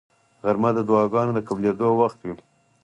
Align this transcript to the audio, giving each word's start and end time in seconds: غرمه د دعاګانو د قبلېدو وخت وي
غرمه 0.43 0.69
د 0.75 0.79
دعاګانو 0.87 1.31
د 1.35 1.39
قبلېدو 1.47 1.87
وخت 2.01 2.19
وي 2.23 2.35